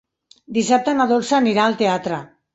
Dissabte 0.57 0.95
na 1.01 1.07
Dolça 1.13 1.37
anirà 1.41 1.69
al 1.69 1.79
teatre. 1.85 2.21